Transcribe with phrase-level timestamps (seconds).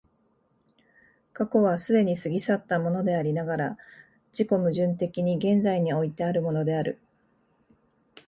[1.31, 3.77] 過去は既に過ぎ去ったものでありながら、
[4.31, 6.97] 自己矛盾的に現在においてあるものである。